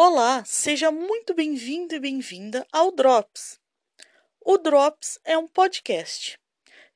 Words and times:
Olá, 0.00 0.44
seja 0.44 0.92
muito 0.92 1.34
bem-vindo 1.34 1.92
e 1.92 1.98
bem-vinda 1.98 2.64
ao 2.70 2.92
Drops. 2.92 3.58
O 4.40 4.56
Drops 4.56 5.18
é 5.24 5.36
um 5.36 5.48
podcast 5.48 6.38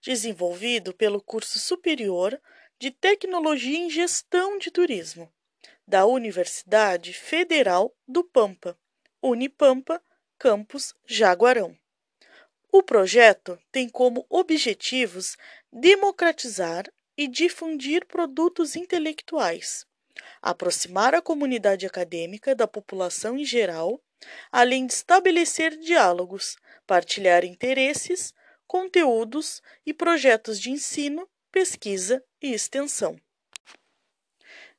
desenvolvido 0.00 0.94
pelo 0.94 1.20
curso 1.20 1.58
superior 1.58 2.40
de 2.78 2.92
Tecnologia 2.92 3.76
em 3.76 3.90
Gestão 3.90 4.56
de 4.56 4.70
Turismo 4.70 5.28
da 5.84 6.06
Universidade 6.06 7.12
Federal 7.12 7.92
do 8.06 8.22
Pampa, 8.22 8.78
Unipampa, 9.20 10.00
campus 10.38 10.94
Jaguarão. 11.04 11.76
O 12.70 12.84
projeto 12.84 13.58
tem 13.72 13.88
como 13.88 14.24
objetivos 14.30 15.36
democratizar 15.72 16.84
e 17.16 17.26
difundir 17.26 18.06
produtos 18.06 18.76
intelectuais 18.76 19.84
aproximar 20.40 21.14
a 21.14 21.22
comunidade 21.22 21.86
acadêmica 21.86 22.54
da 22.54 22.66
população 22.66 23.38
em 23.38 23.44
geral, 23.44 24.00
além 24.50 24.86
de 24.86 24.92
estabelecer 24.92 25.76
diálogos, 25.76 26.56
partilhar 26.86 27.44
interesses, 27.44 28.32
conteúdos 28.66 29.62
e 29.84 29.92
projetos 29.92 30.60
de 30.60 30.70
ensino, 30.70 31.28
pesquisa 31.50 32.22
e 32.40 32.52
extensão. 32.52 33.16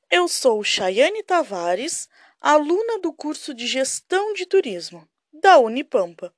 Eu 0.10 0.28
sou 0.28 0.64
Chayane 0.64 1.24
Tavares, 1.24 2.08
aluna 2.40 3.00
do 3.00 3.14
curso 3.14 3.54
de 3.54 3.66
Gestão 3.66 4.34
de 4.34 4.46
Turismo 4.46 5.08
da 5.32 5.58
Unipampa, 5.58 6.34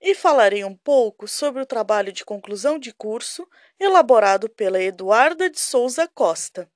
e 0.00 0.14
falarei 0.14 0.64
um 0.64 0.74
pouco 0.74 1.28
sobre 1.28 1.62
o 1.62 1.66
trabalho 1.66 2.12
de 2.12 2.24
conclusão 2.24 2.78
de 2.78 2.92
curso 2.92 3.46
elaborado 3.78 4.48
pela 4.48 4.82
Eduarda 4.82 5.50
de 5.50 5.60
Souza 5.60 6.08
Costa 6.08 6.70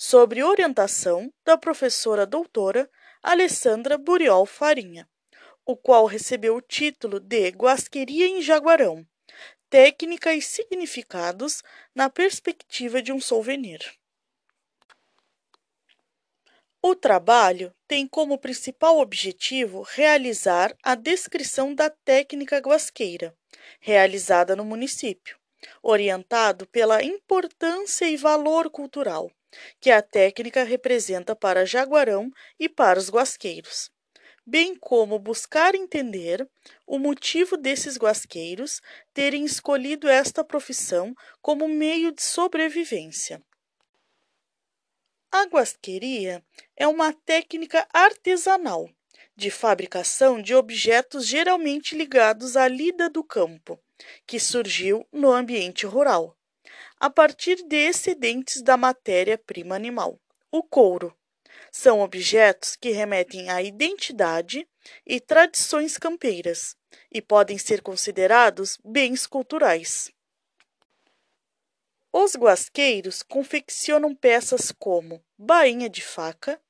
sobre 0.00 0.44
orientação 0.44 1.28
da 1.44 1.58
professora 1.58 2.24
doutora 2.24 2.88
Alessandra 3.20 3.98
Buriol 3.98 4.46
Farinha, 4.46 5.08
o 5.66 5.76
qual 5.76 6.06
recebeu 6.06 6.54
o 6.54 6.62
título 6.62 7.18
de 7.18 7.48
Guasqueria 7.48 8.28
em 8.28 8.40
Jaguarão, 8.40 9.04
Técnica 9.68 10.32
e 10.32 10.40
Significados 10.40 11.64
na 11.92 12.08
Perspectiva 12.08 13.02
de 13.02 13.12
um 13.12 13.20
Souvenir. 13.20 13.80
O 16.80 16.94
trabalho 16.94 17.74
tem 17.88 18.06
como 18.06 18.38
principal 18.38 19.00
objetivo 19.00 19.82
realizar 19.82 20.76
a 20.80 20.94
descrição 20.94 21.74
da 21.74 21.90
técnica 21.90 22.58
guasqueira, 22.58 23.36
realizada 23.80 24.54
no 24.54 24.64
município, 24.64 25.36
orientado 25.82 26.68
pela 26.68 27.02
importância 27.02 28.08
e 28.08 28.16
valor 28.16 28.70
cultural, 28.70 29.28
que 29.80 29.90
a 29.90 30.02
técnica 30.02 30.62
representa 30.62 31.34
para 31.34 31.66
Jaguarão 31.66 32.30
e 32.58 32.68
para 32.68 32.98
os 32.98 33.10
guasqueiros, 33.10 33.90
bem 34.46 34.74
como 34.74 35.18
buscar 35.18 35.74
entender 35.74 36.48
o 36.86 36.98
motivo 36.98 37.56
desses 37.56 37.98
guasqueiros 37.98 38.80
terem 39.12 39.44
escolhido 39.44 40.08
esta 40.08 40.42
profissão 40.42 41.14
como 41.42 41.68
meio 41.68 42.12
de 42.12 42.22
sobrevivência. 42.22 43.42
A 45.30 45.42
guasqueria 45.42 46.42
é 46.74 46.88
uma 46.88 47.12
técnica 47.12 47.86
artesanal 47.92 48.88
de 49.36 49.50
fabricação 49.50 50.40
de 50.40 50.54
objetos 50.54 51.26
geralmente 51.26 51.94
ligados 51.94 52.56
à 52.56 52.66
lida 52.66 53.10
do 53.10 53.22
campo, 53.22 53.78
que 54.26 54.40
surgiu 54.40 55.06
no 55.12 55.30
ambiente 55.30 55.84
rural 55.84 56.37
a 57.00 57.08
partir 57.08 57.56
de 57.66 57.76
excedentes 57.76 58.62
da 58.62 58.76
matéria-prima 58.76 59.74
animal. 59.74 60.20
O 60.50 60.62
couro 60.62 61.16
são 61.70 62.00
objetos 62.00 62.76
que 62.76 62.90
remetem 62.90 63.50
à 63.50 63.62
identidade 63.62 64.66
e 65.06 65.20
tradições 65.20 65.98
campeiras 65.98 66.76
e 67.10 67.20
podem 67.20 67.58
ser 67.58 67.82
considerados 67.82 68.78
bens 68.84 69.26
culturais. 69.26 70.10
Os 72.12 72.34
guasqueiros 72.34 73.22
confeccionam 73.22 74.14
peças 74.14 74.72
como 74.72 75.22
bainha 75.36 75.90
de 75.90 76.02
faca, 76.02 76.60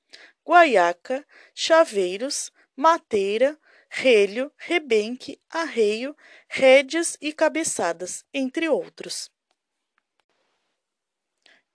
guaiaca, 0.45 1.25
chaveiros, 1.55 2.51
mateira, 2.77 3.59
relho, 3.89 4.53
rebenque, 4.57 5.41
arreio, 5.49 6.15
rédeas 6.49 7.17
e 7.21 7.33
cabeçadas, 7.33 8.25
entre 8.35 8.69
outros. 8.69 9.31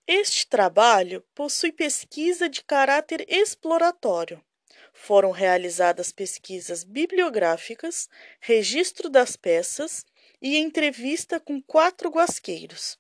Este 0.06 0.46
trabalho 0.46 1.24
possui 1.34 1.72
pesquisa 1.72 2.50
de 2.50 2.62
caráter 2.62 3.26
exploratório. 3.30 4.44
Foram 4.92 5.32
realizadas 5.32 6.12
pesquisas 6.12 6.84
bibliográficas, 6.84 8.10
registro 8.42 9.10
das 9.10 9.38
peças 9.38 10.06
e 10.42 10.58
entrevista 10.58 11.40
com 11.40 11.62
quatro 11.62 12.10
guasqueiros. 12.10 13.00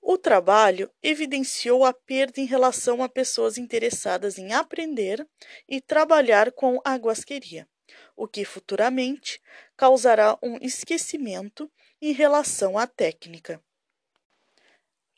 O 0.00 0.16
trabalho 0.16 0.90
evidenciou 1.02 1.84
a 1.84 1.92
perda 1.92 2.40
em 2.40 2.46
relação 2.46 3.02
a 3.02 3.10
pessoas 3.10 3.58
interessadas 3.58 4.38
em 4.38 4.54
aprender 4.54 5.28
e 5.68 5.82
trabalhar 5.82 6.50
com 6.52 6.80
a 6.82 6.96
guasqueria, 6.96 7.68
o 8.16 8.26
que 8.26 8.42
futuramente 8.42 9.38
causará 9.76 10.38
um 10.42 10.56
esquecimento 10.62 11.70
em 12.00 12.12
relação 12.12 12.78
à 12.78 12.86
técnica 12.86 13.62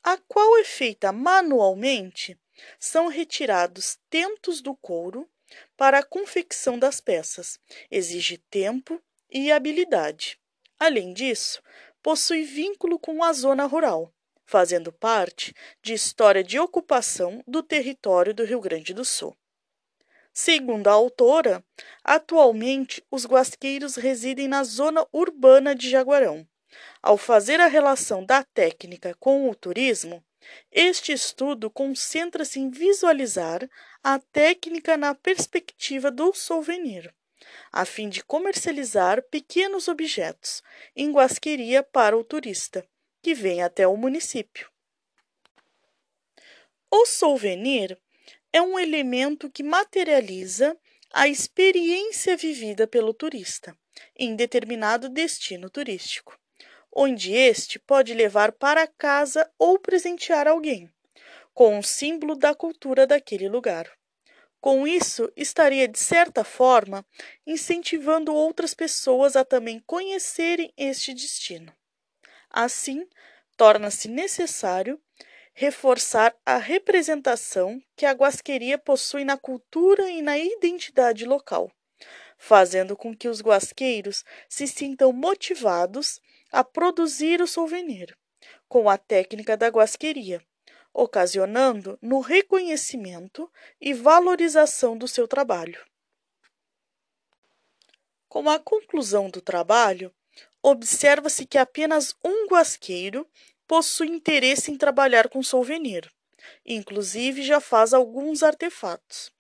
a 0.05 0.19
qual 0.29 0.59
é 0.59 0.65
feita 0.65 1.11
manualmente, 1.11 2.39
são 2.79 3.09
retirados 3.09 3.99
tentos 4.11 4.61
do 4.61 4.77
couro 4.77 5.27
para 5.79 6.01
a 6.01 6.03
confecção 6.03 6.79
das 6.79 7.01
peças. 7.01 7.59
Exige 7.91 8.37
tempo 8.51 9.03
e 9.31 9.51
habilidade. 9.51 10.39
Além 10.79 11.15
disso, 11.15 11.63
possui 12.03 12.43
vínculo 12.43 12.99
com 12.99 13.25
a 13.25 13.33
zona 13.33 13.65
rural, 13.65 14.13
fazendo 14.45 14.93
parte 14.93 15.55
de 15.83 15.95
história 15.95 16.45
de 16.45 16.59
ocupação 16.59 17.43
do 17.47 17.63
território 17.63 18.35
do 18.35 18.45
Rio 18.45 18.61
Grande 18.61 18.93
do 18.93 19.07
Sul. 19.07 19.35
Segundo 20.35 20.89
a 20.89 20.93
autora, 20.93 21.65
atualmente 22.03 23.03
os 23.11 23.25
guasqueiros 23.25 23.95
residem 23.95 24.49
na 24.49 24.65
zona 24.65 25.07
urbana 25.13 25.75
de 25.75 25.89
Jaguarão, 25.89 26.47
ao 27.03 27.17
fazer 27.17 27.61
a 27.61 27.67
relação 27.67 28.25
da 28.25 28.43
técnica 28.43 29.15
com 29.21 29.49
o 29.49 29.55
turismo, 29.55 30.25
este 30.71 31.13
estudo 31.13 31.71
concentra-se 31.71 32.61
em 32.61 32.71
visualizar 32.71 33.69
a 34.03 34.19
técnica 34.19 34.97
na 34.97 35.15
perspectiva 35.15 36.11
do 36.11 36.33
souvenir, 36.35 37.15
a 37.73 37.85
fim 37.85 38.09
de 38.09 38.23
comercializar 38.23 39.23
pequenos 39.31 39.89
objetos 39.89 40.63
em 40.95 41.13
guasqueria 41.13 41.83
para 41.83 42.17
o 42.17 42.25
turista 42.25 42.87
que 43.23 43.35
vem 43.35 43.63
até 43.63 43.87
o 43.87 43.97
município. 43.97 44.71
O 46.91 47.07
souvenir 47.07 47.99
é 48.53 48.63
um 48.63 48.79
elemento 48.79 49.51
que 49.51 49.63
materializa 49.63 50.77
a 51.13 51.27
experiência 51.27 52.37
vivida 52.37 52.87
pelo 52.87 53.15
turista 53.15 53.77
em 54.17 54.37
determinado 54.37 55.09
destino 55.09 55.71
turístico 55.71 56.39
onde 56.95 57.33
este 57.33 57.79
pode 57.79 58.15
levar 58.15 58.53
para 58.53 58.87
casa 58.87 59.51
ou 59.59 59.79
presentear 59.79 60.47
alguém, 60.47 60.91
com 61.53 61.79
um 61.79 61.83
símbolo 61.83 62.37
da 62.37 62.55
cultura 62.55 63.07
daquele 63.07 63.49
lugar. 63.49 63.91
Com 64.61 64.87
isso, 64.87 65.31
estaria, 65.37 65.87
de 65.87 65.99
certa 65.99 66.43
forma, 66.43 67.05
incentivando 67.47 68.35
outras 68.35 68.73
pessoas 68.73 69.37
a 69.37 69.45
também 69.45 69.79
conhecerem 69.81 70.73
este 70.77 71.13
destino. 71.13 71.71
Assim, 72.49 73.07
torna-se 73.57 74.09
necessário 74.09 74.99
reforçar 75.53 76.35
a 76.45 76.57
representação 76.57 77.81
que 77.95 78.07
a 78.07 78.13
guasqueria 78.13 78.79
possui 78.79 79.25
na 79.25 79.37
cultura 79.37 80.11
e 80.11 80.23
na 80.23 80.37
identidade 80.39 81.25
local, 81.25 81.71
fazendo 82.45 82.95
com 82.95 83.17
que 83.17 83.27
os 83.27 83.41
guasqueiros 83.41 84.23
se 84.51 84.67
sintam 84.67 85.11
motivados 85.15 86.21
a 86.53 86.63
produzir 86.63 87.41
o 87.41 87.47
souvenir 87.47 88.15
com 88.69 88.91
a 88.91 88.99
técnica 88.99 89.57
da 89.57 89.69
guasqueria, 89.69 90.45
ocasionando 90.93 91.99
no 92.03 92.21
reconhecimento 92.21 93.51
e 93.81 93.95
valorização 93.95 94.95
do 94.95 95.09
seu 95.09 95.27
trabalho. 95.27 95.83
Com 98.29 98.51
a 98.51 98.59
conclusão 98.59 99.31
do 99.31 99.41
trabalho, 99.41 100.15
observa-se 100.63 101.47
que 101.47 101.57
apenas 101.57 102.15
um 102.23 102.47
guasqueiro 102.47 103.27
possui 103.67 104.09
interesse 104.09 104.71
em 104.71 104.77
trabalhar 104.77 105.31
com 105.31 105.43
souvenir, 105.43 106.13
inclusive 106.67 107.43
já 107.43 107.59
faz 107.59 107.95
alguns 107.95 108.43
artefatos. 108.43 109.33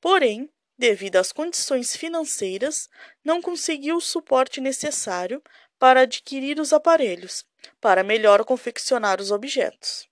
Porém, 0.00 0.48
devido 0.78 1.16
às 1.16 1.32
condições 1.32 1.96
financeiras, 1.96 2.88
não 3.24 3.40
conseguiu 3.40 3.96
o 3.96 4.00
suporte 4.00 4.60
necessário 4.60 5.42
para 5.78 6.02
adquirir 6.02 6.58
os 6.60 6.72
aparelhos, 6.72 7.44
para 7.80 8.02
melhor 8.02 8.44
confeccionar 8.44 9.20
os 9.20 9.30
objetos. 9.30 10.08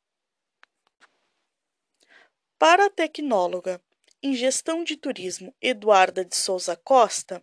Para 2.59 2.87
a 2.87 2.91
tecnóloga 2.91 3.81
em 4.23 4.35
Gestão 4.35 4.83
de 4.83 4.97
Turismo 4.97 5.55
Eduarda 5.61 6.25
de 6.25 6.35
Souza 6.35 6.77
Costa, 6.77 7.43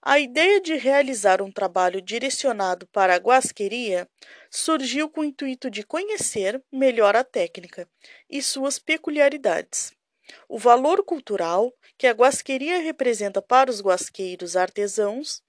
a 0.00 0.18
ideia 0.18 0.60
de 0.60 0.74
realizar 0.74 1.40
um 1.40 1.52
trabalho 1.52 2.02
direcionado 2.02 2.86
para 2.88 3.14
a 3.14 3.18
guasqueria 3.18 4.08
surgiu 4.50 5.08
com 5.08 5.20
o 5.20 5.24
intuito 5.24 5.70
de 5.70 5.84
conhecer 5.84 6.60
melhor 6.72 7.14
a 7.14 7.22
técnica 7.22 7.88
e 8.28 8.42
suas 8.42 8.78
peculiaridades, 8.78 9.92
o 10.48 10.58
valor 10.58 11.04
cultural 11.04 11.72
que 11.96 12.06
a 12.06 12.12
guasqueria 12.12 12.78
representa 12.80 13.40
para 13.40 13.70
os 13.70 13.80
guasqueiros 13.80 14.56
artesãos 14.56 15.42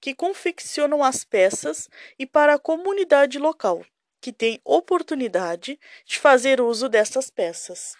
que 0.00 0.14
confeccionam 0.14 1.02
as 1.02 1.24
peças 1.24 1.88
e 2.18 2.26
para 2.26 2.54
a 2.54 2.58
comunidade 2.58 3.38
local, 3.38 3.84
que 4.20 4.32
tem 4.32 4.60
oportunidade 4.64 5.78
de 6.04 6.18
fazer 6.18 6.60
uso 6.60 6.88
dessas 6.88 7.30
peças. 7.30 7.96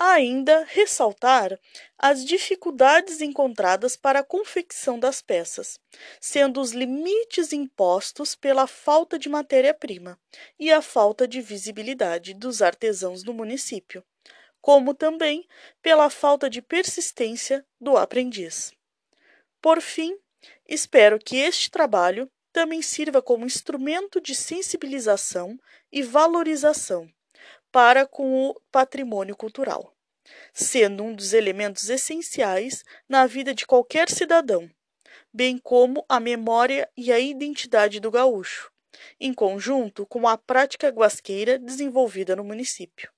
Ainda 0.00 0.64
ressaltar 0.68 1.58
as 1.98 2.24
dificuldades 2.24 3.20
encontradas 3.20 3.96
para 3.96 4.20
a 4.20 4.24
confecção 4.24 4.96
das 4.96 5.20
peças, 5.20 5.80
sendo 6.20 6.60
os 6.60 6.70
limites 6.70 7.52
impostos 7.52 8.36
pela 8.36 8.68
falta 8.68 9.18
de 9.18 9.28
matéria-prima 9.28 10.16
e 10.56 10.70
a 10.70 10.80
falta 10.80 11.26
de 11.26 11.40
visibilidade 11.40 12.32
dos 12.32 12.62
artesãos 12.62 13.24
no 13.24 13.34
município, 13.34 14.04
como 14.68 14.92
também 14.92 15.48
pela 15.80 16.10
falta 16.10 16.50
de 16.50 16.60
persistência 16.60 17.64
do 17.80 17.96
aprendiz. 17.96 18.70
Por 19.62 19.80
fim, 19.80 20.14
espero 20.68 21.18
que 21.18 21.38
este 21.38 21.70
trabalho 21.70 22.30
também 22.52 22.82
sirva 22.82 23.22
como 23.22 23.46
instrumento 23.46 24.20
de 24.20 24.34
sensibilização 24.34 25.58
e 25.90 26.02
valorização 26.02 27.10
para 27.72 28.06
com 28.06 28.50
o 28.50 28.60
patrimônio 28.70 29.34
cultural, 29.34 29.96
sendo 30.52 31.02
um 31.02 31.14
dos 31.14 31.32
elementos 31.32 31.88
essenciais 31.88 32.84
na 33.08 33.26
vida 33.26 33.54
de 33.54 33.66
qualquer 33.66 34.10
cidadão, 34.10 34.70
bem 35.32 35.56
como 35.56 36.04
a 36.06 36.20
memória 36.20 36.86
e 36.94 37.10
a 37.10 37.18
identidade 37.18 38.00
do 38.00 38.10
gaúcho, 38.10 38.70
em 39.18 39.32
conjunto 39.32 40.04
com 40.04 40.28
a 40.28 40.36
prática 40.36 40.88
guasqueira 40.90 41.58
desenvolvida 41.58 42.36
no 42.36 42.44
município. 42.44 43.10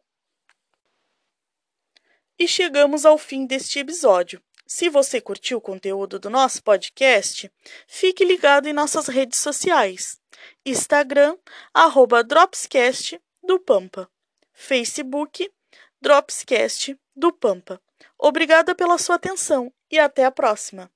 E 2.42 2.48
chegamos 2.48 3.04
ao 3.04 3.18
fim 3.18 3.44
deste 3.44 3.80
episódio. 3.80 4.42
Se 4.66 4.88
você 4.88 5.20
curtiu 5.20 5.58
o 5.58 5.60
conteúdo 5.60 6.18
do 6.18 6.30
nosso 6.30 6.62
podcast, 6.62 7.52
fique 7.86 8.24
ligado 8.24 8.66
em 8.66 8.72
nossas 8.72 9.08
redes 9.08 9.38
sociais: 9.40 10.18
Instagram, 10.64 11.36
arroba 11.74 12.24
Dropscast 12.24 13.20
do 13.44 13.60
Pampa, 13.60 14.08
Facebook, 14.54 15.52
Dropscast 16.00 16.98
do 17.14 17.30
Pampa. 17.30 17.78
Obrigada 18.18 18.74
pela 18.74 18.96
sua 18.96 19.16
atenção 19.16 19.70
e 19.90 19.98
até 19.98 20.24
a 20.24 20.30
próxima! 20.30 20.90